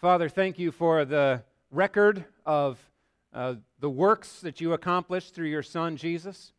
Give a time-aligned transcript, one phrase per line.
[0.00, 2.78] Father, thank you for the record of
[3.34, 6.54] uh, the works that you accomplished through your Son, Jesus.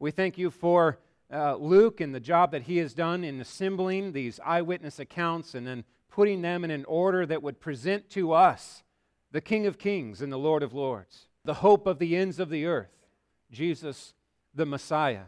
[0.00, 0.98] We thank you for
[1.32, 5.64] uh, Luke and the job that he has done in assembling these eyewitness accounts and
[5.64, 8.82] then putting them in an order that would present to us
[9.30, 12.50] the King of Kings and the Lord of Lords, the hope of the ends of
[12.50, 13.06] the earth,
[13.52, 14.12] Jesus
[14.56, 15.26] the Messiah.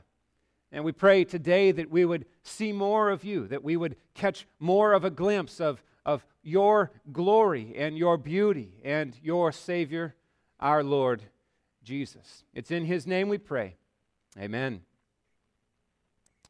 [0.73, 4.45] And we pray today that we would see more of you, that we would catch
[4.59, 10.15] more of a glimpse of, of your glory and your beauty and your Savior,
[10.61, 11.23] our Lord
[11.83, 12.45] Jesus.
[12.53, 13.77] It's in His name we pray.
[14.39, 14.83] Amen.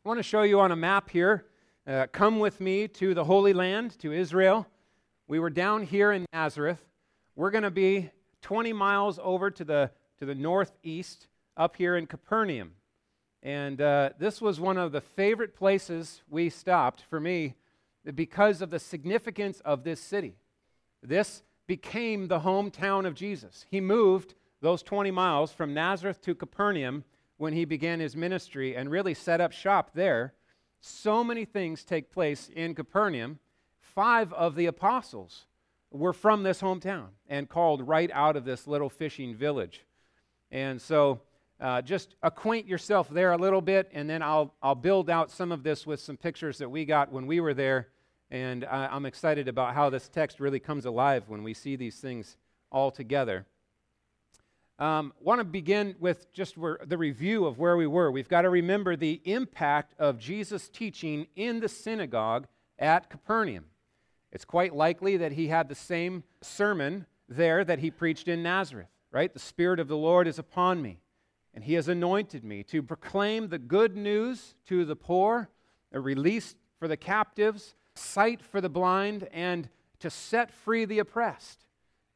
[0.04, 1.46] I want to show you on a map here.
[1.86, 4.66] Uh, come with me to the Holy Land, to Israel.
[5.28, 6.84] We were down here in Nazareth.
[7.36, 8.10] We're going to be
[8.42, 11.26] 20 miles over to the, to the northeast,
[11.56, 12.72] up here in Capernaum.
[13.42, 17.54] And uh, this was one of the favorite places we stopped for me
[18.14, 20.36] because of the significance of this city.
[21.02, 23.66] This became the hometown of Jesus.
[23.70, 27.04] He moved those 20 miles from Nazareth to Capernaum
[27.36, 30.34] when he began his ministry and really set up shop there.
[30.80, 33.38] So many things take place in Capernaum.
[33.80, 35.46] Five of the apostles
[35.90, 39.84] were from this hometown and called right out of this little fishing village.
[40.50, 41.20] And so
[41.60, 45.52] uh, just acquaint yourself there a little bit, and then I'll, I'll build out some
[45.52, 47.88] of this with some pictures that we got when we were there.
[48.34, 52.00] And I, I'm excited about how this text really comes alive when we see these
[52.00, 52.36] things
[52.72, 53.46] all together.
[54.76, 58.10] Um, want to begin with just the review of where we were.
[58.10, 63.66] We've got to remember the impact of Jesus' teaching in the synagogue at Capernaum.
[64.32, 68.90] It's quite likely that he had the same sermon there that he preached in Nazareth,
[69.12, 69.32] right?
[69.32, 70.98] The Spirit of the Lord is upon me,
[71.54, 75.50] and he has anointed me to proclaim the good news to the poor,
[75.92, 79.68] a release for the captives, sight for the blind, and
[80.00, 81.64] to set free the oppressed.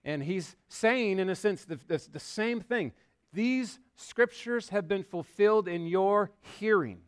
[0.04, 2.92] And he's saying, in a sense, the, the, the same thing.
[3.32, 7.00] These scriptures have been fulfilled in your hearing.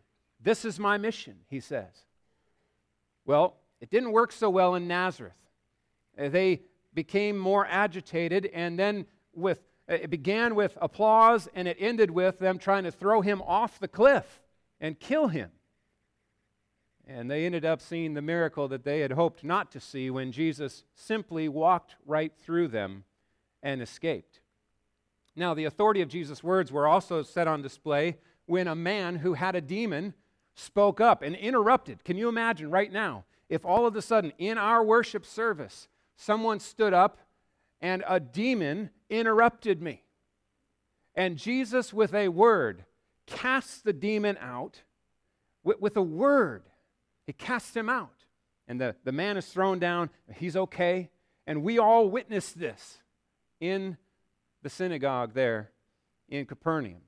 [0.43, 2.05] This is my mission, he says.
[3.25, 5.33] Well, it didn't work so well in Nazareth.
[6.19, 6.63] Uh, they
[6.95, 12.39] became more agitated, and then with uh, it began with applause, and it ended with
[12.39, 14.43] them trying to throw him off the cliff
[14.81, 15.51] and kill him.
[17.13, 20.31] And they ended up seeing the miracle that they had hoped not to see when
[20.31, 23.03] Jesus simply walked right through them
[23.65, 24.39] and escaped.
[25.35, 29.35] Now, the authority of Jesus' words were also set on display when a man who
[29.35, 30.15] had a demon
[30.55, 32.05] spoke up and interrupted.
[32.05, 36.61] Can you imagine right now if all of a sudden in our worship service someone
[36.61, 37.19] stood up
[37.81, 40.05] and a demon interrupted me?
[41.17, 42.85] And Jesus, with a word,
[43.27, 44.83] casts the demon out
[45.65, 46.70] with, with a word.
[47.31, 48.25] He casts him out.
[48.67, 50.11] And the, the man is thrown down.
[50.35, 51.11] He's okay.
[51.47, 52.99] And we all witnessed this
[53.61, 53.97] in
[54.65, 55.71] the synagogue there
[56.29, 57.03] in Capernaum.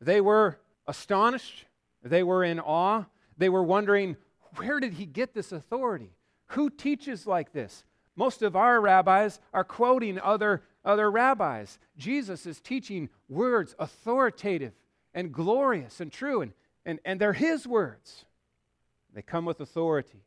[0.00, 1.66] They were astonished.
[2.02, 3.04] They were in awe.
[3.36, 4.16] They were wondering,
[4.56, 6.14] where did he get this authority?
[6.52, 7.84] Who teaches like this?
[8.16, 11.78] Most of our rabbis are quoting other, other rabbis.
[11.98, 14.72] Jesus is teaching words authoritative
[15.12, 16.52] and glorious and true, and,
[16.86, 18.24] and, and they're his words.
[19.14, 20.24] They come with authority.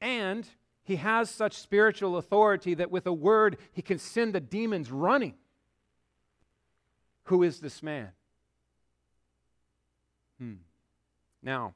[0.00, 0.46] And
[0.84, 5.34] he has such spiritual authority that with a word, he can send the demons running.
[7.24, 8.10] Who is this man?
[10.38, 10.54] Hmm.
[11.42, 11.74] Now,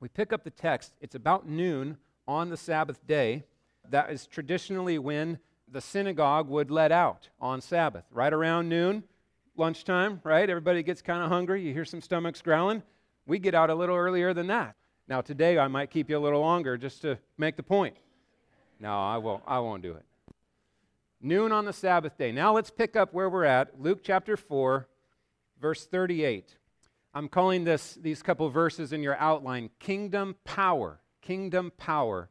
[0.00, 0.92] we pick up the text.
[1.00, 3.44] It's about noon on the Sabbath day.
[3.88, 5.38] That is traditionally when
[5.70, 8.04] the synagogue would let out on Sabbath.
[8.10, 9.04] Right around noon,
[9.56, 10.48] lunchtime, right?
[10.48, 11.62] Everybody gets kind of hungry.
[11.62, 12.82] You hear some stomachs growling.
[13.26, 14.74] We get out a little earlier than that.
[15.12, 17.94] Now, today I might keep you a little longer just to make the point.
[18.80, 20.06] No, I won't, I won't do it.
[21.20, 22.32] Noon on the Sabbath day.
[22.32, 23.78] Now let's pick up where we're at.
[23.78, 24.88] Luke chapter 4,
[25.60, 26.56] verse 38.
[27.12, 31.00] I'm calling this, these couple verses in your outline kingdom power.
[31.20, 32.30] Kingdom power.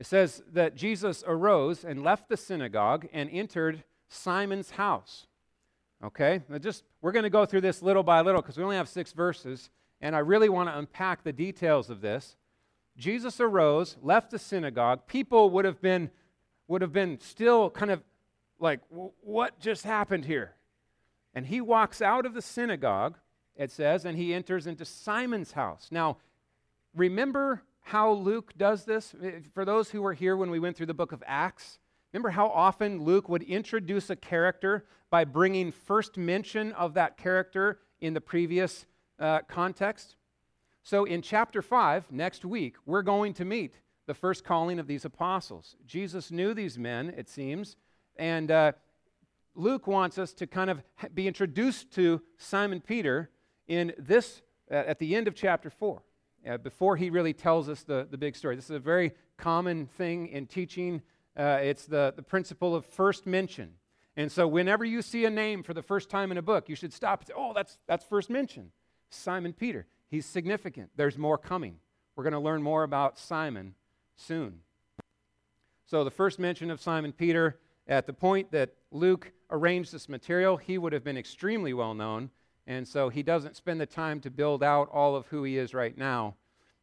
[0.00, 5.26] It says that Jesus arose and left the synagogue and entered Simon's house.
[6.02, 6.40] Okay?
[6.48, 8.88] Now just we're going to go through this little by little because we only have
[8.88, 9.68] six verses
[10.04, 12.36] and I really want to unpack the details of this.
[12.94, 15.06] Jesus arose, left the synagogue.
[15.06, 16.10] People would have been
[16.68, 18.02] would have been still kind of
[18.58, 20.52] like what just happened here?
[21.34, 23.16] And he walks out of the synagogue,
[23.56, 25.88] it says, and he enters into Simon's house.
[25.90, 26.18] Now,
[26.94, 29.14] remember how Luke does this?
[29.22, 31.78] Eh, for those who were here when we went through the book of Acts,
[32.12, 37.80] remember how often Luke would introduce a character by bringing first mention of that character
[38.00, 38.84] in the previous
[39.18, 40.16] uh, context.
[40.82, 45.04] So in chapter 5, next week, we're going to meet the first calling of these
[45.04, 45.76] apostles.
[45.86, 47.76] Jesus knew these men, it seems,
[48.16, 48.72] and uh,
[49.54, 50.82] Luke wants us to kind of
[51.14, 53.30] be introduced to Simon Peter
[53.66, 56.02] in this, uh, at the end of chapter 4,
[56.46, 58.56] uh, before he really tells us the, the big story.
[58.56, 61.02] This is a very common thing in teaching.
[61.36, 63.72] Uh, it's the, the principle of first mention.
[64.16, 66.76] And so, whenever you see a name for the first time in a book, you
[66.76, 68.70] should stop and say, Oh, that's, that's first mention.
[69.14, 69.86] Simon Peter.
[70.10, 70.90] He's significant.
[70.96, 71.78] There's more coming.
[72.16, 73.74] We're going to learn more about Simon
[74.16, 74.60] soon.
[75.86, 80.56] So, the first mention of Simon Peter, at the point that Luke arranged this material,
[80.56, 82.30] he would have been extremely well known.
[82.66, 85.74] And so, he doesn't spend the time to build out all of who he is
[85.74, 86.36] right now.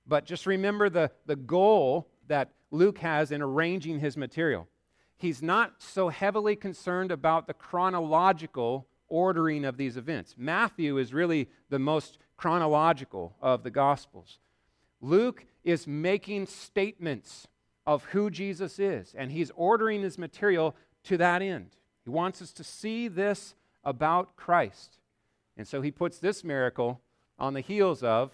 [0.06, 4.68] But just remember the, the goal that Luke has in arranging his material
[5.22, 10.36] he's not so heavily concerned about the chronological ordering of these events.
[10.38, 14.40] Matthew is really the most chronological of the Gospels.
[15.02, 17.48] Luke is making statements
[17.86, 21.76] of who Jesus is, and he's ordering his material to that end.
[22.04, 24.98] He wants us to see this about Christ.
[25.58, 27.02] And so he puts this miracle
[27.38, 28.32] on the heels of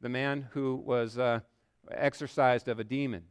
[0.00, 1.40] the man who was uh,
[1.90, 3.24] exorcised of a demon.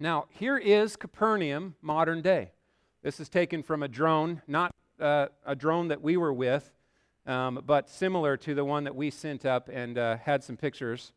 [0.00, 2.52] Now, here is Capernaum, modern day.
[3.02, 6.70] This is taken from a drone, not uh, a drone that we were with,
[7.26, 11.12] um, but similar to the one that we sent up and uh, had some pictures.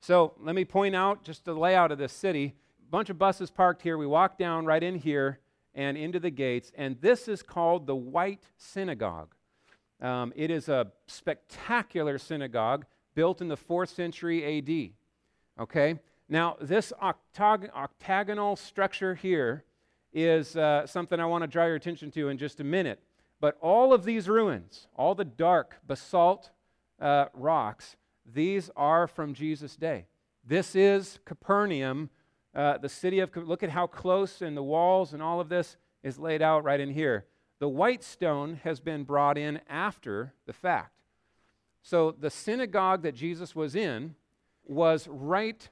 [0.00, 2.54] So let me point out just the layout of this city.
[2.86, 3.98] A bunch of buses parked here.
[3.98, 5.40] We walk down right in here
[5.74, 9.34] and into the gates, and this is called the White Synagogue.
[10.00, 14.92] Um, it is a spectacular synagogue built in the fourth century AD.
[15.60, 15.98] Okay?
[16.28, 19.64] Now, this octog- octagonal structure here
[20.12, 23.00] is uh, something I want to draw your attention to in just a minute.
[23.40, 26.50] But all of these ruins, all the dark basalt
[27.00, 27.96] uh, rocks,
[28.26, 30.06] these are from Jesus' day.
[30.44, 32.10] This is Capernaum,
[32.54, 33.34] uh, the city of.
[33.36, 36.80] Look at how close, and the walls and all of this is laid out right
[36.80, 37.26] in here.
[37.60, 40.92] The white stone has been brought in after the fact.
[41.82, 44.14] So the synagogue that Jesus was in
[44.64, 45.68] was right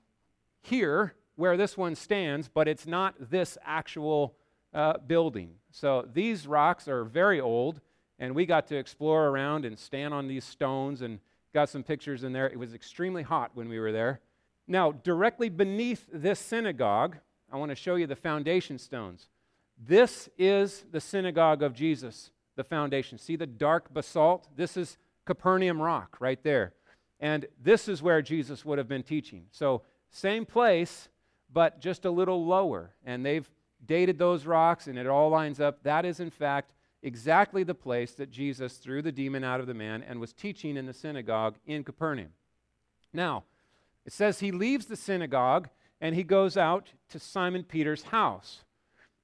[0.63, 4.35] here where this one stands, but it's not this actual
[4.73, 5.51] uh, building.
[5.77, 7.83] So these rocks are very old,
[8.19, 11.19] and we got to explore around and stand on these stones and
[11.53, 12.49] got some pictures in there.
[12.49, 14.21] It was extremely hot when we were there.
[14.67, 17.19] Now, directly beneath this synagogue,
[17.53, 19.29] I want to show you the foundation stones.
[19.77, 23.19] This is the synagogue of Jesus, the foundation.
[23.19, 24.49] See the dark basalt?
[24.57, 24.97] This is
[25.27, 26.73] Capernaum rock right there.
[27.21, 29.45] And this is where Jesus would have been teaching.
[29.51, 31.11] So same place,
[31.53, 32.95] but just a little lower.
[33.05, 33.47] And they've
[33.85, 35.83] dated those rocks, and it all lines up.
[35.83, 39.75] That is, in fact, exactly the place that Jesus threw the demon out of the
[39.75, 42.33] man and was teaching in the synagogue in Capernaum.
[43.13, 43.45] Now,
[44.05, 45.69] it says he leaves the synagogue
[46.01, 48.65] and he goes out to Simon Peter's house.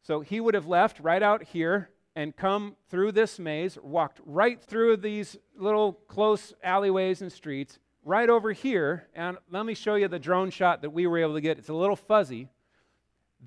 [0.02, 4.60] So he would have left right out here and come through this maze, walked right
[4.60, 10.08] through these little close alleyways and streets, right over here, and let me show you
[10.08, 11.58] the drone shot that we were able to get.
[11.58, 12.48] It's a little fuzzy.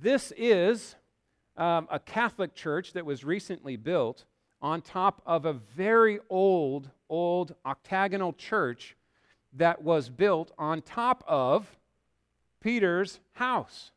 [0.02, 0.96] This is
[1.56, 4.26] um, a Catholic church that was recently built
[4.62, 8.98] on top of a very old, old octagonal church
[9.54, 11.78] that was built on top of
[12.60, 13.92] Peter's house.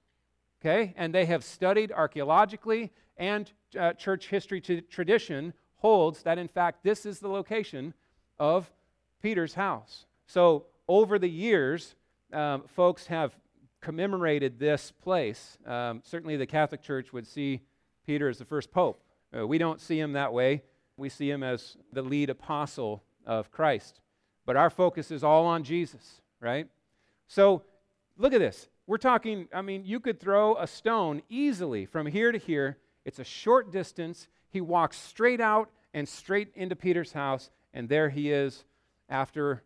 [0.61, 0.95] Okay?
[0.97, 6.85] And they have studied archaeologically, and uh, church history t- tradition holds that, in fact,
[6.85, 7.93] this is the location
[8.39, 8.71] of
[9.21, 10.07] Peter's house.
[10.29, 11.97] So, over the years,
[12.33, 13.35] um, folks have
[13.81, 15.59] commemorated this place.
[15.67, 17.63] Um, certainly, the Catholic Church would see
[18.07, 19.01] Peter as the first pope.
[19.37, 20.63] Uh, we don't see him that way.
[20.97, 24.01] We see him as the lead apostle of Christ.
[24.47, 26.67] But our focus is all on Jesus, right?
[27.27, 27.63] So,
[28.17, 28.69] look at this.
[28.87, 32.79] We're talking, I mean, you could throw a stone easily from here to here.
[33.05, 34.29] It's a short distance.
[34.49, 38.65] He walks straight out and straight into Peter's house, and there he is
[39.11, 39.63] after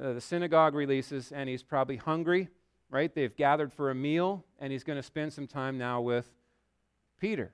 [0.00, 2.48] uh, the synagogue releases, and he's probably hungry,
[2.90, 3.14] right?
[3.14, 6.30] They've gathered for a meal, and he's going to spend some time now with
[7.18, 7.52] Peter.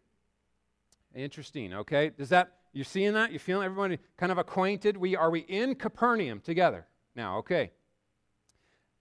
[1.14, 2.10] Interesting, okay?
[2.10, 3.30] Does that, you're seeing that?
[3.30, 4.96] You're feeling everybody kind of acquainted?
[4.96, 7.38] We, are we in Capernaum together now?
[7.38, 7.72] Okay.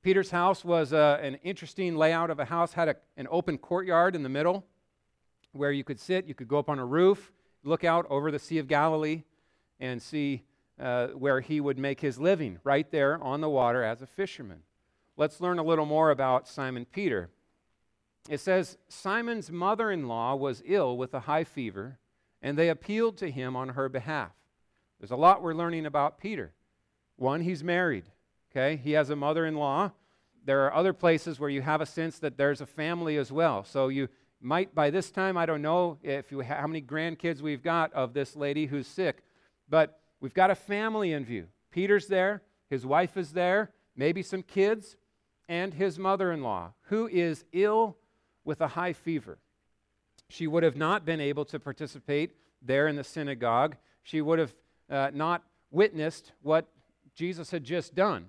[0.02, 4.16] Peter's house was uh, an interesting layout of a house, had a, an open courtyard
[4.16, 4.66] in the middle
[5.52, 6.26] where you could sit.
[6.26, 7.32] You could go up on a roof,
[7.64, 9.24] look out over the Sea of Galilee,
[9.80, 10.44] and see
[10.80, 14.60] uh, where he would make his living, right there on the water as a fisherman.
[15.18, 17.30] Let's learn a little more about Simon Peter.
[18.30, 22.00] It says Simon's mother in law was ill with a high fever,
[22.42, 24.32] and they appealed to him on her behalf.
[25.00, 26.54] There's a lot we're learning about Peter.
[27.18, 28.06] One, he's married.
[28.52, 29.92] Okay, he has a mother in law
[30.46, 33.64] there are other places where you have a sense that there's a family as well.
[33.64, 34.08] So you
[34.40, 38.14] might, by this time, I don't know if you how many grandkids we've got of
[38.14, 39.24] this lady who's sick,
[39.68, 41.48] but we've got a family in view.
[41.72, 44.96] Peter's there, his wife is there, maybe some kids,
[45.48, 47.98] and his mother in law, who is ill
[48.44, 49.38] with a high fever.
[50.30, 53.76] She would have not been able to participate there in the synagogue.
[54.04, 54.56] She would have
[54.90, 56.68] uh, not witnessed what
[57.16, 58.28] Jesus had just done.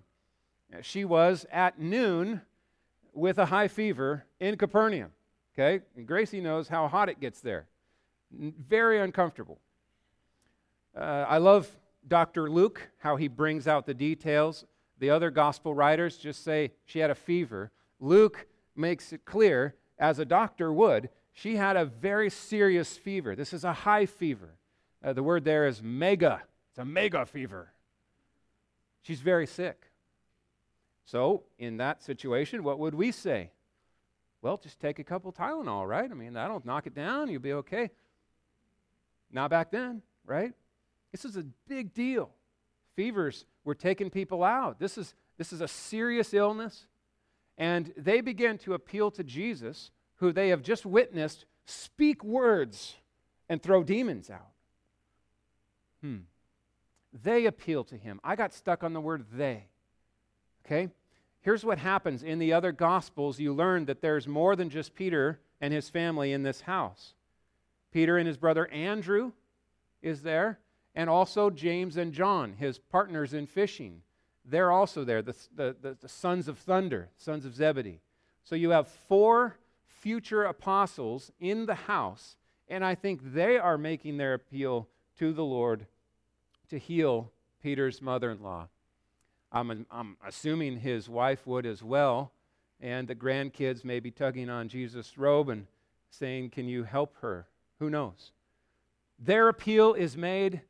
[0.82, 2.42] She was at noon
[3.12, 5.12] with a high fever in Capernaum.
[5.54, 5.85] Okay?
[5.96, 7.66] And Gracie knows how hot it gets there.
[8.30, 9.58] Very uncomfortable.
[10.96, 11.70] Uh, I love
[12.06, 12.50] Dr.
[12.50, 14.64] Luke, how he brings out the details.
[14.99, 17.71] The other gospel writers just say she had a fever.
[18.00, 23.37] Luke makes it clear, as a doctor would, she had a very serious fever.
[23.37, 24.55] This is a high fever.
[25.05, 26.43] Uh, the word there is mega.
[26.71, 27.73] It's a mega fever.
[29.03, 29.91] She's very sick.
[31.05, 33.50] So, in that situation, what would we say?
[34.43, 36.11] Well, just take a couple Tylenol, right?
[36.11, 37.31] I mean, that'll knock it down.
[37.31, 37.91] You'll be okay.
[39.31, 40.53] Not back then, right?
[41.12, 42.31] This is a big deal.
[42.97, 44.81] Fevers were taking people out.
[44.81, 46.87] This is, this is a serious illness.
[47.59, 52.97] And they begin to appeal to Jesus, who they have just witnessed speak words
[53.49, 54.50] and throw demons out.
[56.03, 56.19] Hmm.
[57.23, 58.21] They appeal to him.
[58.25, 59.65] I got stuck on the word they.
[60.65, 60.88] Okay?
[61.41, 65.38] Here's what happens in the other Gospels you learn that there's more than just Peter
[65.61, 67.15] and his family in this house.
[67.93, 69.33] Peter and his brother Andrew
[70.03, 70.59] is there,
[70.97, 74.00] and also James and John, his partners in fishing.
[74.45, 78.00] They're also there, the, the, the, sons of thunder, sons of Zebedee.
[78.43, 82.37] So you have four future apostles in the house,
[82.69, 84.88] and I think they are making their appeal
[85.19, 85.87] to the Lord
[86.71, 87.31] to heal
[87.62, 88.69] Peter's mother in law.
[89.53, 92.33] I'm, I'm assuming his wife would as well.
[92.81, 95.67] And the grandkids may be tugging on Jesus' robe and
[96.11, 97.47] saying, Can you help her?
[97.79, 98.33] Who knows?
[99.19, 100.61] Their appeal is made,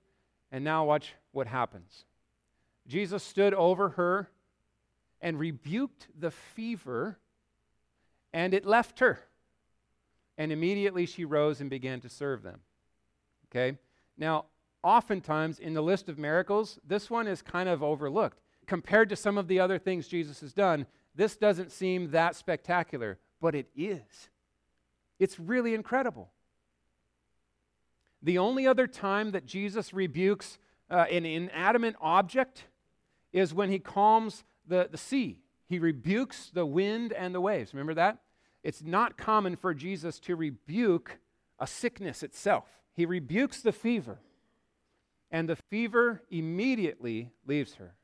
[0.51, 2.05] and now watch what happens.
[2.87, 4.31] Jesus stood over her
[5.21, 7.19] and rebuked the fever,
[8.33, 9.21] and it left her.
[10.39, 12.61] And immediately she rose and began to serve them.
[13.51, 13.79] Okay?
[14.19, 14.47] Now,
[14.83, 19.39] oftentimes in the list of miracles, this one is kind of overlooked compared to some
[19.39, 24.29] of the other things Jesus has done, this doesn't seem that spectacular, but it is.
[25.19, 26.31] It's really incredible.
[28.27, 30.59] The only other time that Jesus rebukes
[30.91, 32.65] uh, an inanimate object
[33.33, 35.39] is when he calms the, the sea.
[35.67, 37.73] He rebukes the wind and the waves.
[37.73, 38.19] Remember that?
[38.63, 41.19] It's not common for Jesus to rebuke
[41.59, 42.65] a sickness itself.
[42.93, 44.19] He rebukes the fever,
[45.31, 47.95] and the fever immediately leaves her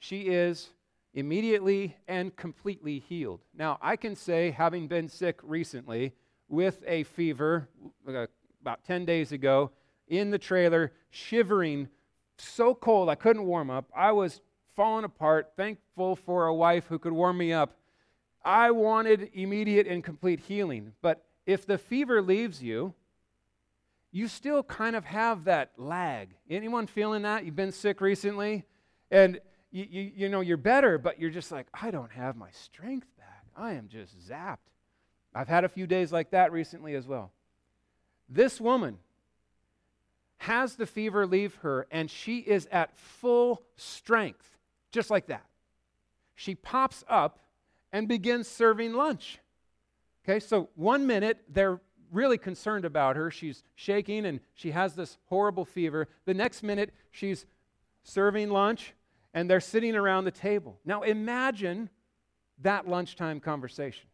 [0.00, 0.70] she is
[1.14, 3.40] immediately and completely healed.
[3.54, 6.14] Now, I can say, having been sick recently
[6.48, 7.68] with a fever
[8.08, 8.26] uh,
[8.60, 9.70] about 10 days ago
[10.08, 11.88] in the trailer, shivering,
[12.36, 13.90] so cold I couldn't warm up.
[13.94, 14.40] I was
[14.76, 17.76] falling apart, thankful for a wife who could warm me up.
[18.44, 20.92] I wanted immediate and complete healing.
[21.02, 22.94] But if the fever leaves you,
[24.12, 26.30] you still kind of have that lag.
[26.48, 27.44] Anyone feeling that?
[27.44, 28.64] You've been sick recently?
[29.10, 29.40] And
[29.70, 33.06] you, you, you know, you're better, but you're just like, I don't have my strength
[33.18, 33.44] back.
[33.56, 34.56] I am just zapped.
[35.34, 37.30] I've had a few days like that recently as well.
[38.30, 38.98] This woman
[40.38, 44.56] has the fever leave her, and she is at full strength,
[44.92, 45.44] just like that.
[46.34, 47.40] She pops up
[47.92, 49.38] and begins serving lunch.
[50.24, 51.80] Okay, so one minute they're
[52.12, 53.30] really concerned about her.
[53.30, 56.08] She's shaking and she has this horrible fever.
[56.24, 57.46] The next minute she's
[58.02, 58.94] serving lunch
[59.34, 60.78] and they're sitting around the table.
[60.84, 61.88] Now imagine
[62.62, 64.06] that lunchtime conversation.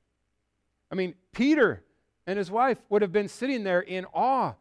[0.91, 1.83] I mean, Peter
[2.27, 4.55] and his wife would have been sitting there in awe.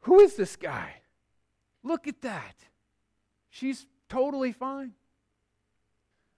[0.00, 0.96] Who is this guy?
[1.82, 2.56] Look at that.
[3.50, 4.92] She's totally fine.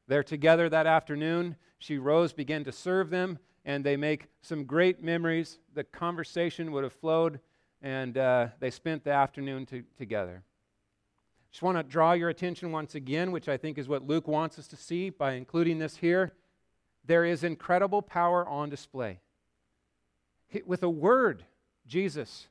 [0.09, 1.57] They're together that afternoon.
[1.79, 5.59] She rose, began to serve them, and they make some great memories.
[5.75, 7.41] The conversation would have flowed,
[7.83, 10.43] and uh, they spent the afternoon to, together.
[11.51, 14.59] Just want to draw your attention once again, which I think is what Luke wants
[14.59, 16.33] us to see by including this here.
[17.05, 19.21] There is incredible power on display.
[20.65, 21.45] With a word,
[21.87, 22.49] Jesus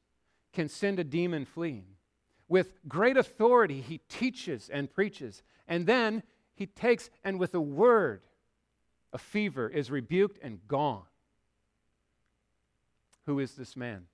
[0.54, 1.86] can send a demon fleeing.
[2.48, 5.44] With great authority, he teaches and preaches.
[5.68, 6.24] And then
[6.56, 8.22] he takes, and with a word,
[9.12, 11.04] a fever is rebuked and gone.
[13.25, 14.06] Who is this man?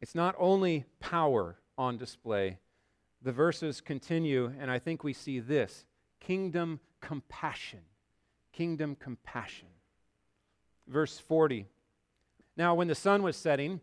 [0.00, 2.58] It's not only power on display,
[3.22, 5.86] the verses continue, and I think we see this
[6.20, 7.80] kingdom compassion.
[8.52, 9.68] Kingdom compassion.
[10.86, 11.66] Verse 40.
[12.56, 13.80] Now, when the sun was setting,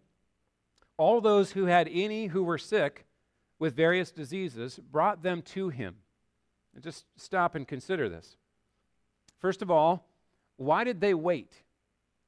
[0.98, 3.06] all those who had any who were sick
[3.60, 5.96] with various diseases brought them to him.
[6.74, 8.38] And just stop and consider this.
[9.40, 10.08] First of all,
[10.58, 11.54] why did they wait?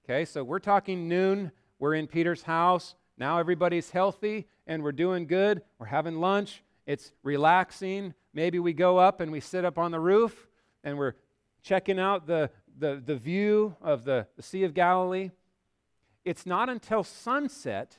[0.05, 1.51] Okay, so we're talking noon.
[1.79, 2.95] We're in Peter's house.
[3.17, 5.61] Now everybody's healthy and we're doing good.
[5.77, 6.63] We're having lunch.
[6.85, 8.13] It's relaxing.
[8.33, 10.47] Maybe we go up and we sit up on the roof
[10.83, 11.13] and we're
[11.61, 15.31] checking out the, the, the view of the, the Sea of Galilee.
[16.25, 17.97] It's not until sunset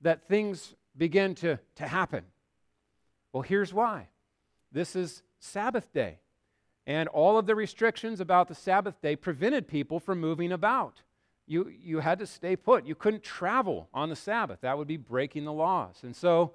[0.00, 2.24] that things begin to, to happen.
[3.32, 4.08] Well, here's why
[4.72, 6.18] this is Sabbath day.
[6.86, 11.02] And all of the restrictions about the Sabbath day prevented people from moving about.
[11.46, 12.86] You, you had to stay put.
[12.86, 14.60] You couldn't travel on the Sabbath.
[14.62, 16.00] That would be breaking the laws.
[16.02, 16.54] And so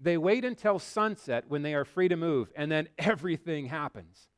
[0.00, 4.28] they wait until sunset when they are free to move, and then everything happens.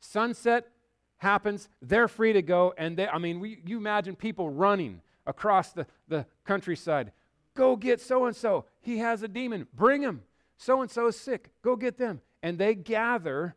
[0.00, 0.68] Sunset
[1.18, 5.72] happens, they're free to go, and they, I mean, we, you imagine people running across
[5.72, 7.12] the, the countryside.
[7.54, 8.64] Go get so and so.
[8.80, 9.66] He has a demon.
[9.74, 10.22] Bring him.
[10.56, 11.50] So and so is sick.
[11.62, 12.20] Go get them.
[12.42, 13.56] And they gather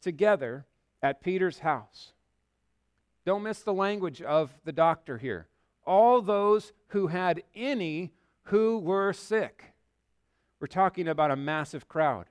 [0.00, 0.66] together
[1.02, 2.12] at Peter's house.
[3.24, 5.48] Don't miss the language of the doctor here.
[5.84, 8.12] All those who had any
[8.44, 9.74] who were sick.
[10.60, 12.26] We're talking about a massive crowd.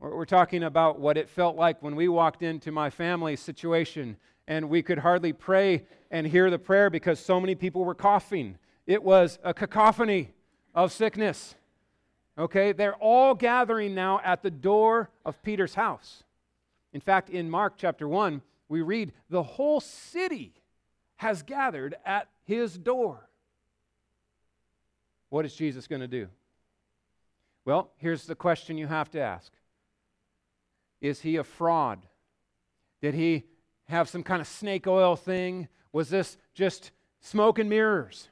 [0.00, 4.68] We're talking about what it felt like when we walked into my family's situation and
[4.68, 8.58] we could hardly pray and hear the prayer because so many people were coughing.
[8.86, 10.32] It was a cacophony
[10.72, 11.56] of sickness.
[12.38, 16.22] Okay, they're all gathering now at the door of Peter's house.
[16.92, 20.52] In fact, in Mark chapter 1, we read, the whole city
[21.16, 23.28] has gathered at his door.
[25.30, 26.28] What is Jesus going to do?
[27.64, 29.52] Well, here's the question you have to ask
[31.00, 32.06] Is he a fraud?
[33.00, 33.44] Did he
[33.86, 35.68] have some kind of snake oil thing?
[35.92, 36.90] Was this just
[37.20, 38.28] smoke and mirrors?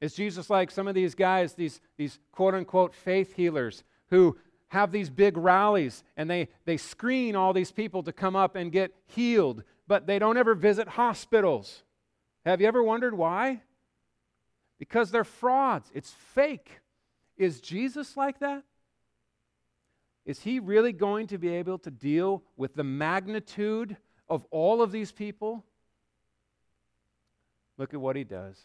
[0.00, 4.36] Is Jesus like some of these guys, these, these quote unquote faith healers, who
[4.68, 8.70] have these big rallies and they, they screen all these people to come up and
[8.70, 11.82] get healed, but they don't ever visit hospitals.
[12.44, 13.62] Have you ever wondered why?
[14.78, 15.90] Because they're frauds.
[15.94, 16.80] It's fake.
[17.36, 18.64] Is Jesus like that?
[20.28, 23.96] Is he really going to be able to deal with the magnitude
[24.28, 25.64] of all of these people?
[27.78, 28.58] Look at what he does.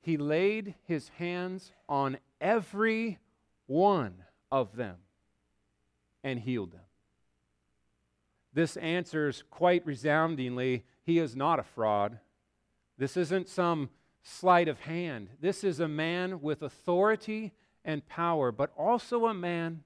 [0.00, 3.18] He laid his hands on every
[3.66, 4.98] one of them
[6.22, 6.86] and healed them.
[8.52, 12.20] This answers quite resoundingly he is not a fraud.
[12.98, 13.90] This isn't some
[14.22, 15.30] sleight of hand.
[15.40, 17.52] This is a man with authority
[17.84, 19.82] and power, but also a man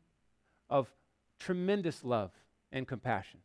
[0.73, 0.91] of
[1.39, 2.33] tremendous love
[2.73, 3.41] and compassion.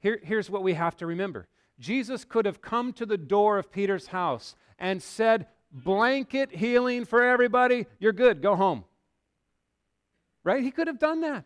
[0.00, 1.48] Here, here's what we have to remember
[1.80, 7.22] Jesus could have come to the door of Peter's house and said, Blanket healing for
[7.22, 8.84] everybody, you're good, go home.
[10.44, 10.62] Right?
[10.62, 11.44] He could have done that.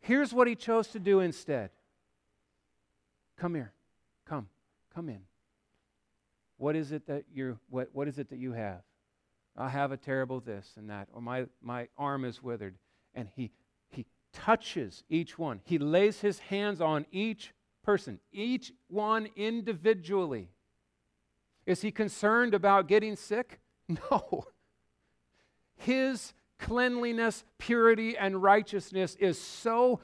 [0.00, 1.70] Here's what he chose to do instead
[3.38, 3.72] Come here.
[4.26, 4.48] Come.
[4.94, 5.20] Come in.
[6.56, 8.82] What is it that you what, what is it that you have?
[9.56, 12.76] I have a terrible this and that, or my, my arm is withered.
[13.14, 13.50] And he
[13.90, 15.60] he touches each one.
[15.64, 20.48] He lays his hands on each person, each one individually.
[21.66, 23.60] Is he concerned about getting sick?
[24.10, 24.44] No.
[25.76, 30.00] His cleanliness, purity, and righteousness is so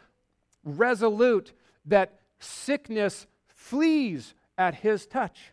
[0.64, 1.53] resolute
[1.87, 5.53] that sickness flees at his touch.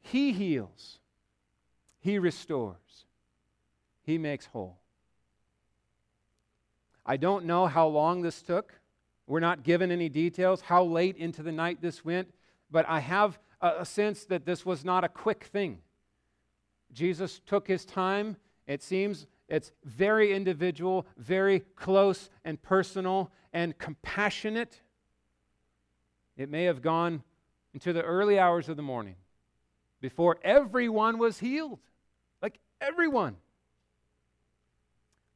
[0.00, 0.98] He heals,
[2.00, 3.04] he restores,
[4.02, 4.78] he makes whole.
[7.08, 8.74] I don't know how long this took.
[9.26, 12.32] We're not given any details, how late into the night this went,
[12.70, 15.78] but I have a, sense that this was not a quick thing.
[16.92, 18.36] Jesus took his time.
[18.66, 24.82] It seems it's very individual, very close and personal and compassionate.
[26.36, 27.22] It may have gone
[27.72, 29.16] into the early hours of the morning
[30.02, 31.78] before everyone was healed.
[32.42, 33.36] Like everyone.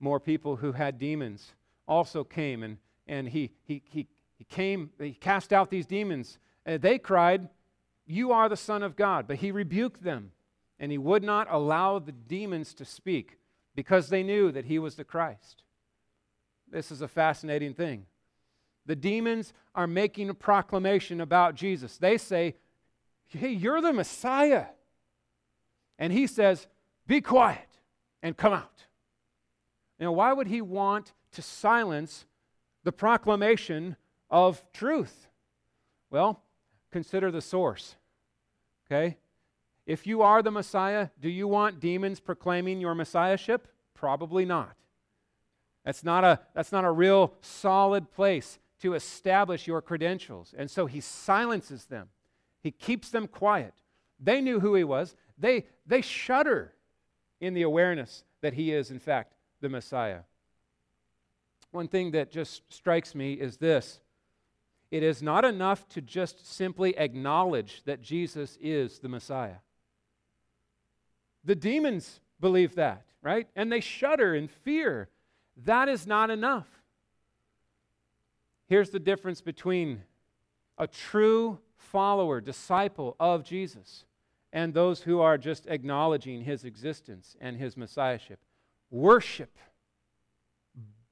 [0.01, 1.53] More people who had demons
[1.93, 6.39] also came and, and he, he, he, he came, he cast out these demons.
[6.67, 7.49] And they cried,
[8.07, 9.29] You are the Son of God.
[9.29, 10.33] But he rebuked them
[10.79, 13.39] and he would not allow the demons to speak
[13.75, 15.63] because they knew that he was the Christ.
[16.71, 18.07] This is a fascinating thing.
[18.87, 21.99] The demons are making a proclamation about Jesus.
[21.99, 22.57] They say,
[23.29, 24.67] Hey, you're the Messiah.
[25.99, 26.67] And he says,
[27.07, 27.69] Be quiet
[28.23, 28.87] and come out.
[30.01, 32.27] Now, why would he want to silence
[32.85, 33.97] the proclamation
[34.31, 35.29] of truth?
[36.11, 36.43] Well,
[36.91, 37.97] consider the source.
[38.87, 39.17] Okay?
[39.87, 43.67] If you are the Messiah, do you want demons proclaiming your messiahship?
[43.95, 44.77] Probably not.
[45.85, 50.55] That's not a, that's not a real solid place to establish your credentials.
[50.57, 52.09] And so he silences them,
[52.63, 53.75] he keeps them quiet.
[54.21, 55.17] They knew who he was.
[55.37, 56.75] They, they shudder
[57.41, 60.21] in the awareness that he is, in fact, the Messiah.
[61.73, 64.01] One thing that just strikes me is this
[64.91, 69.57] it is not enough to just simply acknowledge that Jesus is the Messiah.
[71.45, 73.49] The demons believe that, right?
[73.57, 75.09] And they shudder in fear.
[75.65, 76.69] That is not enough.
[78.69, 80.03] Here's the difference between
[80.77, 84.05] a true follower, disciple of Jesus,
[84.53, 88.41] and those who are just acknowledging his existence and his messiahship.
[88.91, 89.57] Worship,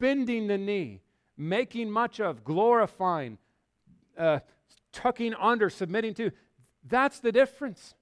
[0.00, 1.02] bending the knee,
[1.36, 3.38] making much of, glorifying,
[4.18, 4.40] uh,
[4.92, 6.32] tucking under, submitting to.
[6.84, 7.94] That's the difference.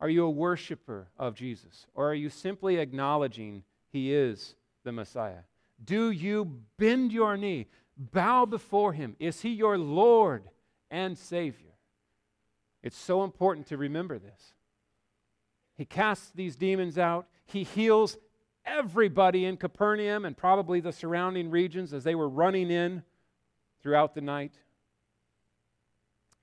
[0.00, 1.86] Are you a worshiper of Jesus?
[1.94, 5.44] Or are you simply acknowledging he is the Messiah?
[5.82, 9.14] Do you bend your knee, bow before him?
[9.18, 10.48] Is he your Lord
[10.90, 11.74] and Savior?
[12.82, 14.54] It's so important to remember this.
[15.76, 18.16] He casts these demons out, he heals
[18.66, 23.02] everybody in Capernaum and probably the surrounding regions as they were running in
[23.82, 24.54] throughout the night.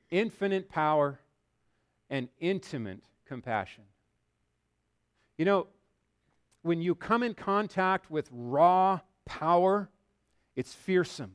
[0.10, 1.20] Infinite power
[2.10, 3.84] and intimate compassion.
[5.38, 5.68] You know,
[6.62, 9.90] when you come in contact with raw power,
[10.56, 11.34] it's fearsome.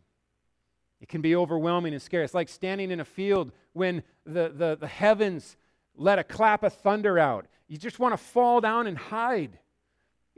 [1.01, 2.24] It can be overwhelming and scary.
[2.24, 5.57] It's like standing in a field when the, the, the heavens
[5.94, 7.46] let a clap of thunder out.
[7.68, 9.59] You just want to fall down and hide.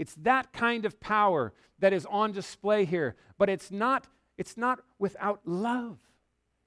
[0.00, 4.06] It's that kind of power that is on display here, but it's not,
[4.38, 5.98] it's not without love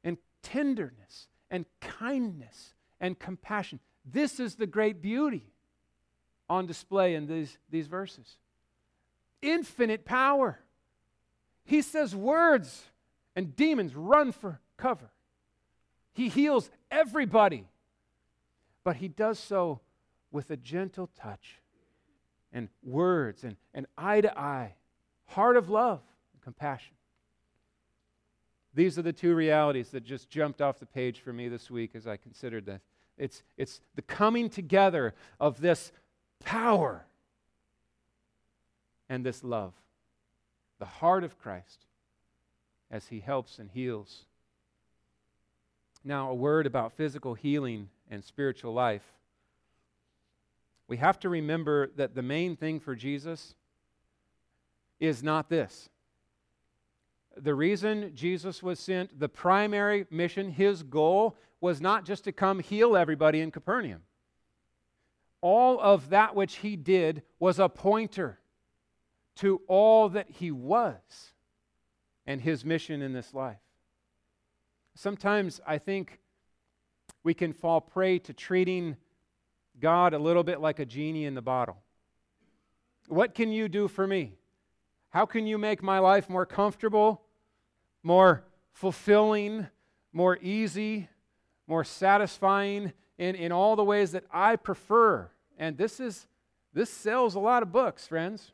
[0.03, 3.79] and tenderness and kindness and compassion.
[4.05, 5.47] This is the great beauty
[6.47, 8.37] on display in these, these verses.
[9.41, 10.59] Infinite power.
[11.65, 12.83] He says words,
[13.35, 15.09] and demons run for cover.
[16.13, 17.65] He heals everybody,
[18.83, 19.79] but he does so
[20.31, 21.62] with a gentle touch
[22.53, 24.75] and words and, and eye to eye,
[25.25, 26.01] heart of love
[26.33, 26.93] and compassion.
[28.75, 31.91] These are the two realities that just jumped off the page for me this week
[31.95, 32.81] as I considered this.
[33.17, 35.91] It's, it's the coming together of this
[36.39, 37.05] power
[39.09, 39.73] and this love.
[40.79, 41.85] The heart of Christ
[42.89, 44.25] as he helps and heals.
[46.03, 49.03] Now, a word about physical healing and spiritual life.
[50.87, 53.55] We have to remember that the main thing for Jesus
[54.99, 55.89] is not this.
[57.35, 62.59] The reason Jesus was sent, the primary mission, his goal was not just to come
[62.59, 64.03] heal everybody in Capernaum.
[65.41, 68.39] All of that which he did was a pointer
[69.37, 71.33] to all that he was
[72.25, 73.57] and his mission in this life.
[74.95, 76.19] Sometimes I think
[77.23, 78.95] we can fall prey to treating
[79.79, 81.77] God a little bit like a genie in the bottle.
[83.07, 84.33] What can you do for me?
[85.09, 87.21] How can you make my life more comfortable,
[88.01, 89.67] more fulfilling,
[90.11, 91.09] more easy,
[91.67, 95.29] more satisfying in, in all the ways that I prefer.
[95.57, 96.27] And this is
[96.73, 98.51] this sells a lot of books, friends.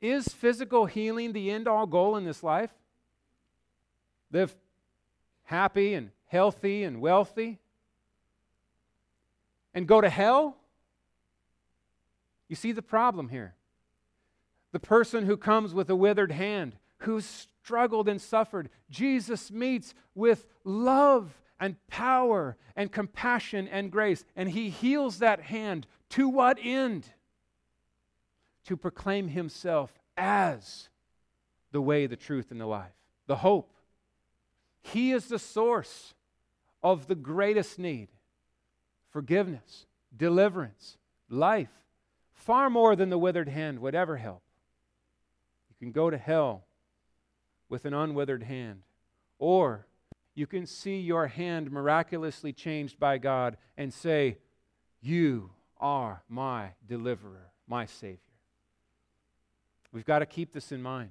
[0.00, 2.70] Is physical healing the end all goal in this life?
[4.30, 4.54] Live
[5.44, 7.60] happy and healthy and wealthy?
[9.74, 10.56] And go to hell?
[12.48, 13.54] You see the problem here.
[14.72, 20.46] The person who comes with a withered hand, who's struggled and suffered, Jesus meets with
[20.64, 25.86] love and power and compassion and grace, and he heals that hand.
[26.10, 27.06] To what end?
[28.66, 30.88] To proclaim himself as
[31.70, 32.92] the way, the truth, and the life,
[33.26, 33.72] the hope.
[34.80, 36.14] He is the source
[36.82, 38.08] of the greatest need
[39.12, 40.96] forgiveness, deliverance,
[41.28, 41.70] life,
[42.32, 44.42] far more than the withered hand would ever help.
[45.70, 46.64] You can go to hell
[47.68, 48.82] with an unwithered hand.
[49.38, 49.86] Or
[50.34, 54.38] you can see your hand miraculously changed by God and say,
[55.00, 58.18] You are my deliverer, my Savior.
[59.92, 61.10] We've got to keep this in mind.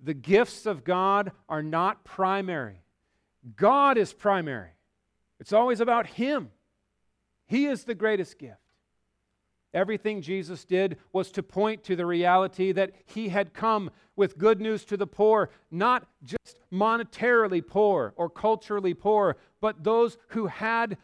[0.00, 2.82] The gifts of God are not primary,
[3.56, 4.75] God is primary.
[5.40, 6.50] It's always about Him.
[7.46, 8.60] He is the greatest gift.
[9.74, 14.58] Everything Jesus did was to point to the reality that he had come with good
[14.58, 20.96] news to the poor, not just monetarily poor or culturally poor, but those who had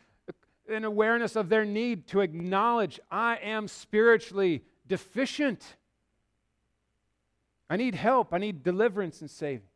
[0.70, 5.76] an awareness of their need to acknowledge, I am spiritually deficient.
[7.68, 8.32] I need help.
[8.32, 9.68] I need deliverance and saving.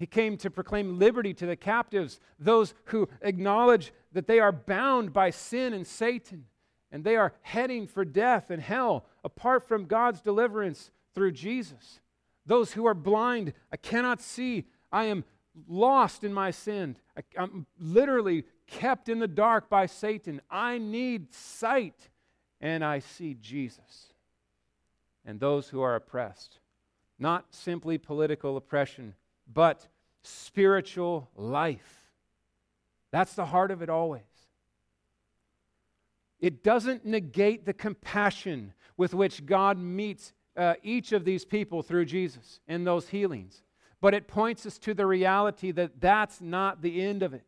[0.00, 5.12] He came to proclaim liberty to the captives, those who acknowledge that they are bound
[5.12, 6.46] by sin and Satan,
[6.90, 12.00] and they are heading for death and hell apart from God's deliverance through Jesus.
[12.46, 15.22] Those who are blind, I cannot see, I am
[15.68, 16.96] lost in my sin.
[17.14, 20.40] I, am literally kept in the dark by Satan.
[20.50, 22.08] I need sight,
[22.58, 24.14] and I see Jesus.
[25.26, 26.58] And those who are oppressed,
[27.18, 29.14] not simply political oppression
[29.52, 29.86] but
[30.22, 32.10] spiritual life.
[33.10, 34.22] That's the heart of it always.
[36.38, 42.06] It doesn't negate the compassion with which God meets uh, each of these people through
[42.06, 43.62] Jesus in those healings,
[44.00, 47.44] but it points us to the reality that that's not the end of it.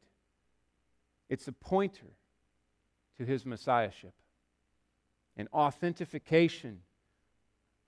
[1.28, 2.16] It's a pointer
[3.16, 4.12] to his messiahship,
[5.36, 6.80] an authentication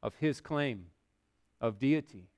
[0.03, 0.87] of his claim
[1.61, 2.29] of deity.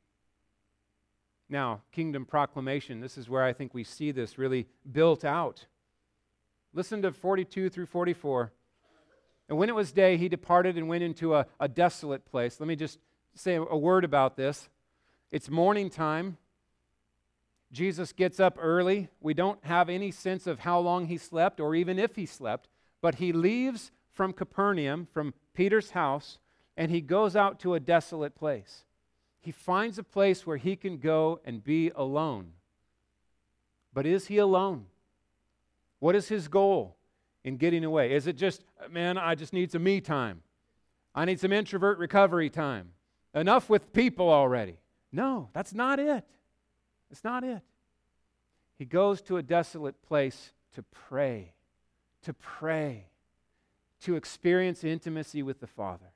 [1.48, 5.66] Now, kingdom proclamation, this is where I think we see this really built out.
[6.74, 8.52] Listen to 42 through 44.
[9.48, 12.58] And when it was day, he departed and went into a, a desolate place.
[12.58, 12.98] Let me just
[13.34, 14.68] say a word about this.
[15.30, 16.36] It's morning time.
[17.70, 19.08] Jesus gets up early.
[19.20, 22.68] We don't have any sense of how long he slept or even if he slept,
[23.00, 26.38] but he leaves from Capernaum, from Peter's house,
[26.76, 28.84] and he goes out to a desolate place
[29.46, 32.48] he finds a place where he can go and be alone.
[33.94, 34.86] But is he alone?
[36.00, 36.96] What is his goal
[37.44, 38.12] in getting away?
[38.12, 40.42] Is it just, man, I just need some me time?
[41.14, 42.88] I need some introvert recovery time.
[43.34, 44.80] Enough with people already.
[45.12, 46.24] No, that's not it.
[47.08, 47.62] That's not it.
[48.76, 51.52] He goes to a desolate place to pray,
[52.24, 53.06] to pray,
[54.00, 56.10] to experience intimacy with the Father.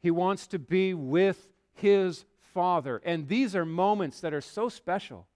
[0.00, 3.00] He wants to be with his Father.
[3.04, 5.26] And these are moments that are so special.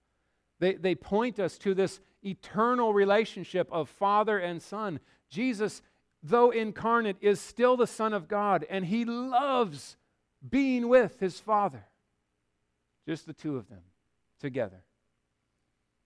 [0.59, 5.01] They, they point us to this eternal relationship of Father and Son.
[5.29, 5.83] Jesus,
[6.23, 9.97] though incarnate, is still the Son of God, and he loves
[10.49, 11.85] being with his Father.
[13.07, 13.83] Just the two of them
[14.41, 14.85] together.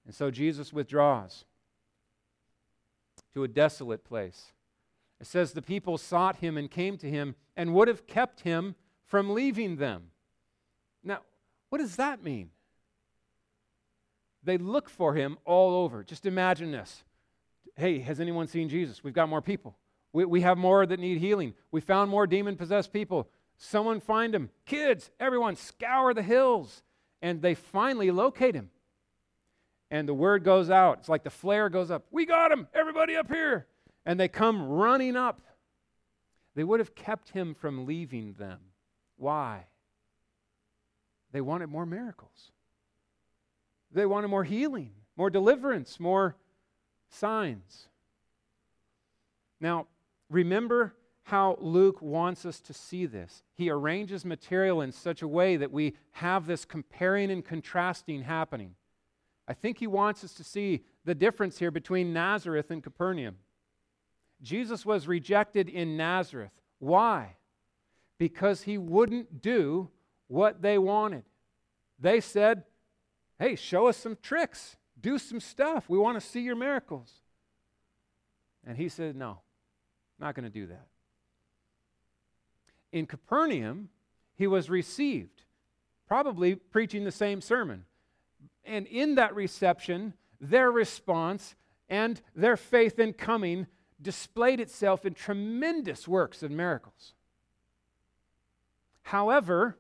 [0.06, 1.44] And so Jesus withdraws
[3.34, 4.52] to a desolate place.
[5.20, 8.74] It says the people sought him and came to him and would have kept him
[9.04, 10.10] from leaving them.
[11.06, 11.20] Now,
[11.70, 12.50] what does that mean?
[14.42, 16.04] They look for him all over.
[16.04, 17.04] Just imagine this.
[17.76, 19.02] Hey, has anyone seen Jesus?
[19.02, 19.76] We've got more people.
[20.12, 21.54] We, we have more that need healing.
[21.70, 23.28] We found more demon possessed people.
[23.56, 24.50] Someone find him.
[24.64, 26.82] Kids, everyone, scour the hills.
[27.22, 28.70] And they finally locate him.
[29.90, 30.98] And the word goes out.
[30.98, 32.06] It's like the flare goes up.
[32.10, 32.68] We got him.
[32.74, 33.66] Everybody up here.
[34.04, 35.40] And they come running up.
[36.54, 38.58] They would have kept him from leaving them.
[39.16, 39.66] Why?
[41.36, 42.50] They wanted more miracles.
[43.92, 46.34] They wanted more healing, more deliverance, more
[47.10, 47.88] signs.
[49.60, 49.86] Now,
[50.30, 50.94] remember
[51.24, 53.42] how Luke wants us to see this.
[53.52, 58.74] He arranges material in such a way that we have this comparing and contrasting happening.
[59.46, 63.36] I think he wants us to see the difference here between Nazareth and Capernaum.
[64.40, 66.52] Jesus was rejected in Nazareth.
[66.78, 67.36] Why?
[68.16, 69.90] Because he wouldn't do
[70.28, 71.24] what they wanted.
[71.98, 72.64] They said,
[73.38, 75.88] Hey, show us some tricks, do some stuff.
[75.88, 77.12] We want to see your miracles.
[78.66, 79.40] And he said, No,
[80.18, 80.86] not going to do that.
[82.92, 83.90] In Capernaum,
[84.34, 85.42] he was received,
[86.06, 87.84] probably preaching the same sermon.
[88.64, 91.54] And in that reception, their response
[91.88, 93.66] and their faith in coming
[94.00, 97.14] displayed itself in tremendous works and miracles.
[99.02, 99.78] However,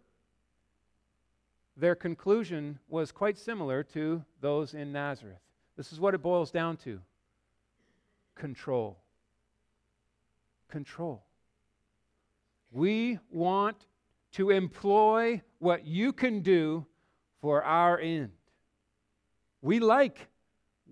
[1.76, 5.40] their conclusion was quite similar to those in Nazareth.
[5.76, 7.00] This is what it boils down to
[8.34, 8.98] control.
[10.68, 11.22] Control.
[12.70, 13.86] We want
[14.32, 16.86] to employ what you can do
[17.40, 18.30] for our end.
[19.60, 20.28] We like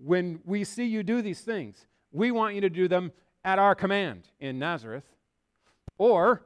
[0.03, 1.87] when we see you do these things.
[2.11, 3.11] We want you to do them
[3.43, 5.05] at our command in Nazareth.
[5.97, 6.43] Or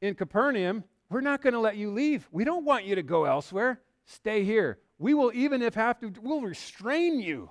[0.00, 2.26] in Capernaum, we're not going to let you leave.
[2.32, 3.80] We don't want you to go elsewhere.
[4.06, 4.78] Stay here.
[4.98, 7.50] We will, even if have to, we'll restrain you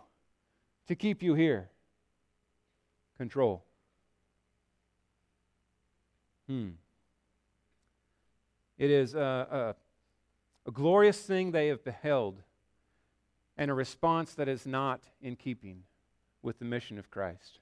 [0.87, 1.69] to keep you here.
[3.17, 3.63] Control.
[6.47, 6.69] Hmm.
[8.79, 9.75] It is a,
[10.65, 12.41] a, a glorious thing they have beheld
[13.57, 15.83] and a response that is not in keeping
[16.41, 17.59] with the mission of Christ.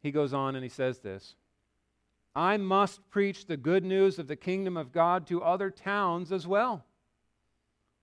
[0.00, 1.34] He goes on and he says this
[2.38, 6.46] I must preach the good news of the kingdom of God to other towns as
[6.46, 6.84] well,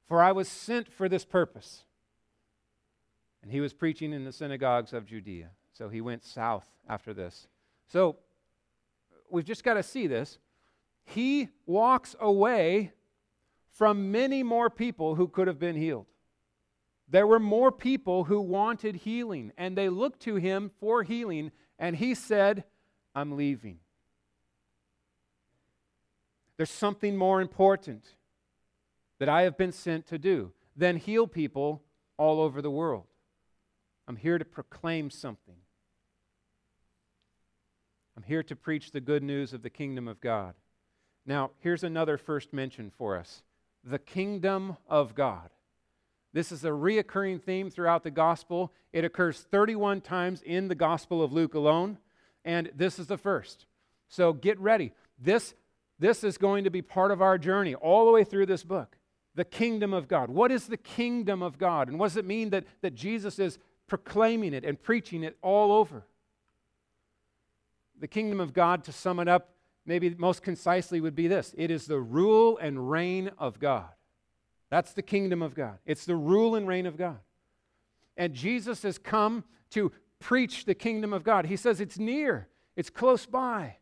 [0.09, 1.85] for I was sent for this purpose.
[3.41, 5.51] And he was preaching in the synagogues of Judea.
[5.71, 7.47] So he went south after this.
[7.87, 8.17] So
[9.29, 10.37] we've just got to see this.
[11.05, 12.91] He walks away
[13.71, 16.07] from many more people who could have been healed.
[17.07, 21.95] There were more people who wanted healing, and they looked to him for healing, and
[21.95, 22.65] he said,
[23.15, 23.79] I'm leaving.
[26.57, 28.15] There's something more important
[29.19, 31.83] that I have been sent to do than heal people
[32.17, 33.05] all over the world.
[34.07, 35.55] I'm here to proclaim something.
[38.15, 40.53] I'm here to preach the good news of the kingdom of God.
[41.25, 43.43] Now, here's another first mention for us
[43.83, 45.49] the kingdom of God.
[46.33, 48.73] This is a reoccurring theme throughout the gospel.
[48.91, 51.97] It occurs 31 times in the gospel of Luke alone,
[52.43, 53.65] and this is the first.
[54.09, 54.91] So get ready.
[55.17, 55.53] This,
[55.99, 58.97] this is going to be part of our journey all the way through this book.
[59.35, 60.29] The kingdom of God.
[60.29, 61.89] What is the kingdom of God?
[61.89, 65.71] And what does it mean that, that Jesus is proclaiming it and preaching it all
[65.71, 66.05] over.
[67.99, 69.51] The kingdom of God, to sum it up
[69.85, 73.89] maybe most concisely, would be this it is the rule and reign of God.
[74.69, 75.77] That's the kingdom of God.
[75.85, 77.19] It's the rule and reign of God.
[78.17, 81.45] And Jesus has come to preach the kingdom of God.
[81.45, 83.77] He says it's near, it's close by.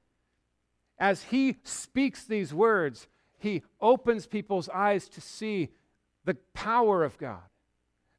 [1.04, 5.68] As he speaks these words, he opens people's eyes to see
[6.24, 7.44] the power of God,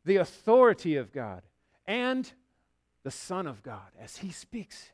[0.04, 1.40] the authority of God,
[1.86, 2.30] and
[3.02, 4.90] the Son of God as he speaks.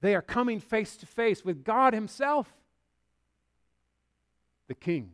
[0.00, 2.52] They are coming face to face with God Himself,
[4.66, 5.12] the King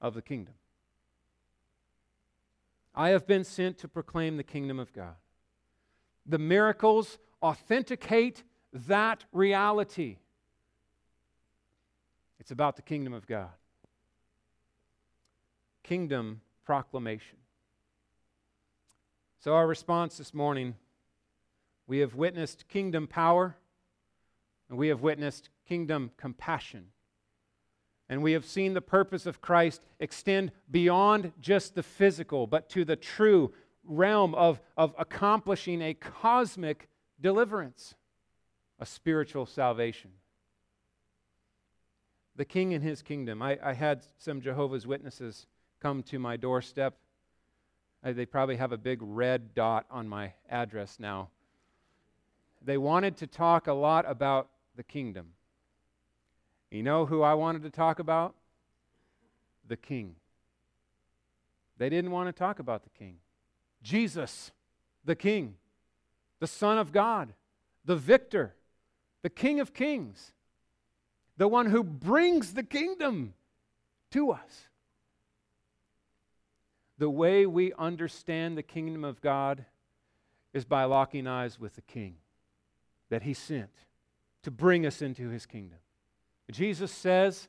[0.00, 0.54] of the kingdom.
[2.94, 5.16] I have been sent to proclaim the kingdom of God.
[6.24, 10.16] The miracles authenticate that reality.
[12.40, 13.50] It's about the kingdom of God.
[15.82, 17.38] Kingdom proclamation.
[19.40, 20.74] So, our response this morning
[21.86, 23.56] we have witnessed kingdom power,
[24.68, 26.88] and we have witnessed kingdom compassion.
[28.10, 32.84] And we have seen the purpose of Christ extend beyond just the physical, but to
[32.84, 33.52] the true
[33.84, 36.88] realm of, of accomplishing a cosmic
[37.20, 37.94] deliverance,
[38.78, 40.10] a spiritual salvation.
[42.38, 43.42] The king and his kingdom.
[43.42, 45.46] I, I had some Jehovah's Witnesses
[45.80, 46.96] come to my doorstep
[48.04, 51.28] uh, they probably have a big red dot on my address now.
[52.64, 55.28] They wanted to talk a lot about the kingdom.
[56.70, 58.34] You know who I wanted to talk about?
[59.66, 60.16] The king.
[61.78, 63.16] They didn't want to talk about the king.
[63.82, 64.50] Jesus,
[65.04, 65.54] the king,
[66.40, 67.32] the Son of God,
[67.84, 68.54] the victor,
[69.22, 70.32] the King of kings,
[71.38, 73.32] the one who brings the kingdom
[74.10, 74.68] to us.
[76.98, 79.64] The way we understand the kingdom of God
[80.52, 82.16] is by locking eyes with the King
[83.08, 83.70] that He sent
[84.42, 85.78] to bring us into His kingdom.
[86.50, 87.48] Jesus says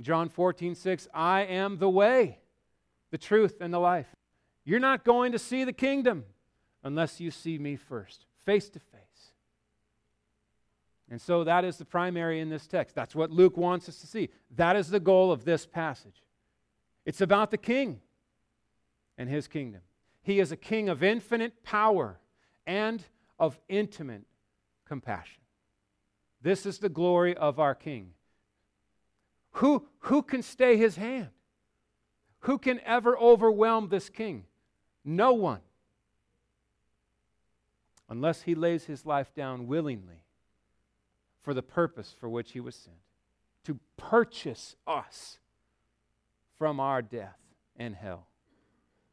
[0.00, 2.38] John 14, 6, I am the way,
[3.10, 4.08] the truth, and the life.
[4.64, 6.24] You're not going to see the kingdom
[6.82, 8.95] unless you see me first, face to face.
[11.08, 12.94] And so that is the primary in this text.
[12.94, 14.28] That's what Luke wants us to see.
[14.56, 16.22] That is the goal of this passage.
[17.04, 18.00] It's about the king
[19.16, 19.82] and his kingdom.
[20.22, 22.18] He is a king of infinite power
[22.66, 23.04] and
[23.38, 24.24] of intimate
[24.84, 25.40] compassion.
[26.42, 28.10] This is the glory of our king.
[29.52, 31.28] Who, who can stay his hand?
[32.40, 34.44] Who can ever overwhelm this king?
[35.04, 35.60] No one.
[38.08, 40.25] Unless he lays his life down willingly
[41.46, 42.96] for the purpose for which he was sent
[43.62, 45.38] to purchase us
[46.58, 47.38] from our death
[47.76, 48.26] and hell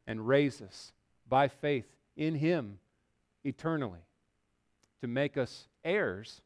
[0.04, 0.90] and raise us
[1.28, 1.86] by faith
[2.16, 2.80] in Him
[3.44, 4.00] eternally
[5.00, 6.42] to make us heirs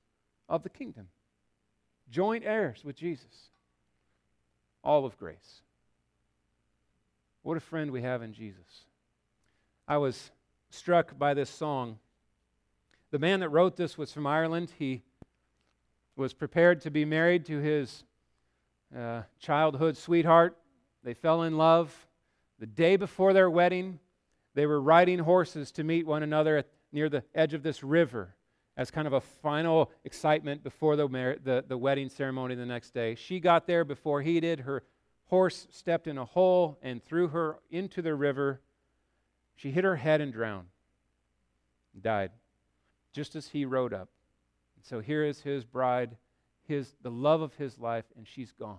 [0.46, 1.08] of the kingdom,
[2.10, 3.48] joint heirs with Jesus.
[4.84, 5.62] All of grace.
[7.40, 8.84] What a friend we have in Jesus.
[9.86, 10.32] I was
[10.68, 11.98] struck by this song.
[13.10, 14.72] The man that wrote this was from Ireland.
[14.78, 15.02] He
[16.18, 18.04] was prepared to be married to his
[18.96, 20.58] uh, childhood sweetheart.
[21.04, 22.08] They fell in love.
[22.58, 24.00] The day before their wedding,
[24.54, 28.34] they were riding horses to meet one another at, near the edge of this river.
[28.78, 32.94] as kind of a final excitement before the, mar- the, the wedding ceremony the next
[32.94, 33.16] day.
[33.16, 34.60] She got there before he did.
[34.60, 34.84] Her
[35.26, 38.60] horse stepped in a hole and threw her into the river.
[39.56, 40.68] She hit her head and drowned,
[42.00, 42.30] died,
[43.12, 44.08] just as he rode up.
[44.82, 46.16] So here is his bride,
[46.66, 48.78] his, the love of his life, and she's gone.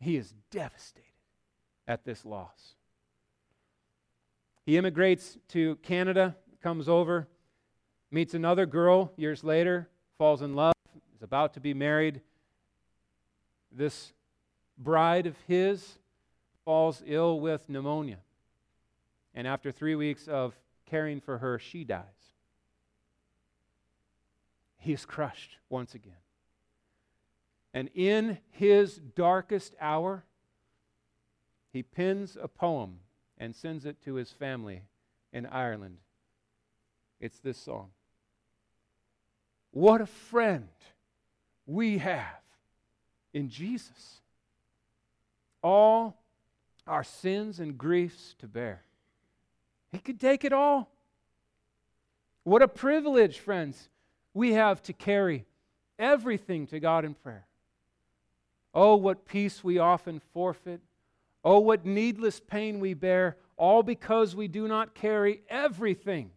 [0.00, 1.06] He is devastated
[1.86, 2.74] at this loss.
[4.64, 7.28] He immigrates to Canada, comes over,
[8.10, 9.88] meets another girl years later,
[10.18, 10.74] falls in love,
[11.16, 12.20] is about to be married.
[13.70, 14.12] This
[14.78, 15.98] bride of his
[16.64, 18.18] falls ill with pneumonia.
[19.34, 20.54] And after three weeks of
[20.86, 22.21] caring for her, she dies.
[24.82, 26.16] He is crushed once again.
[27.72, 30.24] And in his darkest hour,
[31.72, 32.98] he pins a poem
[33.38, 34.82] and sends it to his family
[35.32, 35.98] in Ireland.
[37.20, 37.90] It's this song
[39.70, 40.68] What a friend
[41.64, 42.42] we have
[43.32, 44.20] in Jesus.
[45.62, 46.16] All
[46.88, 48.82] our sins and griefs to bear.
[49.92, 50.90] He could take it all.
[52.42, 53.88] What a privilege, friends,
[54.34, 55.44] we have to carry
[55.98, 57.46] everything to God in prayer.
[58.74, 60.80] Oh, what peace we often forfeit.
[61.44, 66.30] Oh, what needless pain we bear, all because we do not carry everything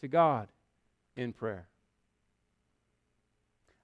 [0.00, 0.48] to God
[1.16, 1.68] in prayer.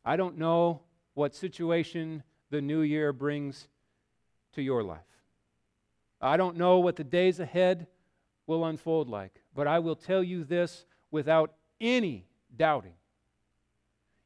[0.05, 0.81] I don't know
[1.15, 3.69] what situation the new year brings
[4.55, 5.01] to your life.
[6.21, 7.87] I don't know what the days ahead
[8.47, 12.95] will unfold like, but I will tell you this without any doubting.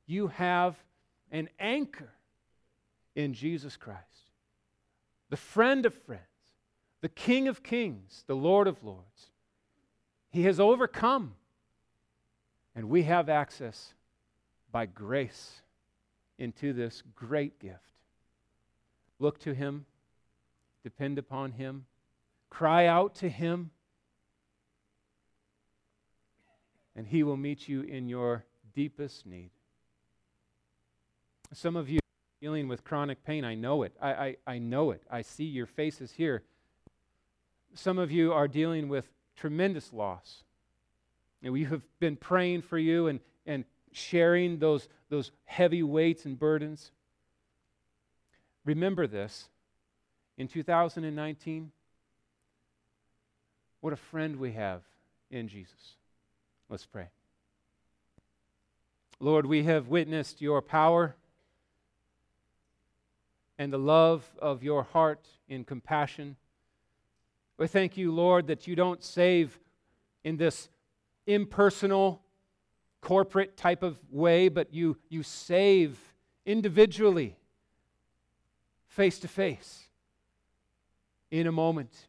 [0.06, 0.76] You have
[1.30, 2.12] an anchor
[3.14, 4.30] in Jesus Christ,
[5.30, 6.22] the friend of friends,
[7.00, 9.30] the King of kings, the Lord of lords.
[10.30, 11.34] He has overcome,
[12.74, 13.94] and we have access
[14.70, 15.62] by grace
[16.38, 17.80] into this great gift.
[19.18, 19.86] Look to Him
[20.86, 21.84] depend upon Him,
[22.48, 23.72] cry out to Him,
[26.94, 29.50] and He will meet you in your deepest need.
[31.52, 32.00] Some of you
[32.40, 33.94] dealing with chronic pain, I know it.
[34.00, 35.02] I, I, I know it.
[35.10, 36.42] I see your faces here.
[37.74, 40.44] Some of you are dealing with tremendous loss.
[41.42, 46.38] And we have been praying for you and, and sharing those, those heavy weights and
[46.38, 46.90] burdens.
[48.64, 49.48] Remember this
[50.36, 51.70] in 2019?
[53.80, 54.82] What a friend we have
[55.30, 55.94] in Jesus.
[56.68, 57.08] Let's pray.
[59.20, 61.14] Lord, we have witnessed your power
[63.58, 66.36] and the love of your heart in compassion.
[67.58, 69.58] We thank you, Lord, that you don't save
[70.24, 70.68] in this
[71.26, 72.22] impersonal,
[73.00, 75.98] corporate type of way, but you, you save
[76.44, 77.36] individually,
[78.88, 79.84] face to face
[81.30, 82.08] in a moment.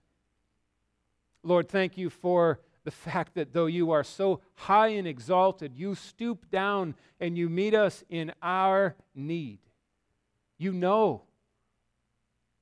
[1.43, 5.95] Lord, thank you for the fact that though you are so high and exalted, you
[5.95, 9.59] stoop down and you meet us in our need.
[10.57, 11.26] You know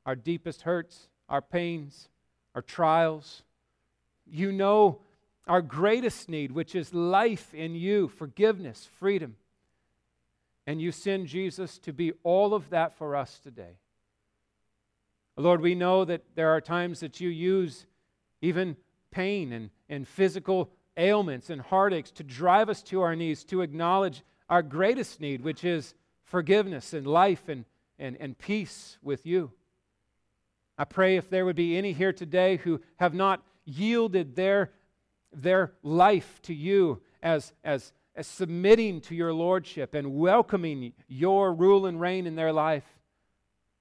[0.06, 2.10] our deepest hurts, our pains,
[2.54, 3.44] our trials.
[4.26, 5.00] You know
[5.48, 9.36] our greatest need, which is life in you, forgiveness, freedom.
[10.68, 13.78] And you send Jesus to be all of that for us today.
[15.38, 17.86] Lord, we know that there are times that you use
[18.42, 18.78] even
[19.12, 24.24] pain and, and physical ailments and heartaches to drive us to our knees to acknowledge
[24.50, 25.94] our greatest need, which is
[26.24, 27.66] forgiveness and life and,
[28.00, 29.52] and, and peace with you.
[30.78, 34.72] I pray if there would be any here today who have not yielded their,
[35.32, 41.86] their life to you as, as, as submitting to your lordship and welcoming your rule
[41.86, 42.84] and reign in their life,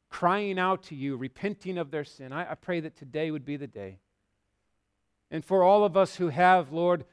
[0.08, 2.32] crying out to you, repenting of their sin.
[2.32, 3.98] I, I pray that today would be the day.
[5.30, 7.04] And for all of us who have, Lord,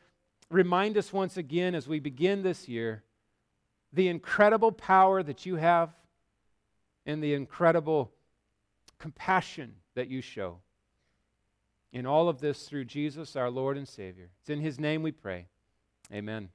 [0.50, 3.04] remind us once again as we begin this year
[3.94, 5.90] the incredible power that you have
[7.06, 8.12] and the incredible
[9.02, 10.60] compassion that you show.
[11.91, 14.30] In all of this through Jesus, our Lord and Savior.
[14.39, 15.47] It's in His name we pray.
[16.14, 16.49] Amen.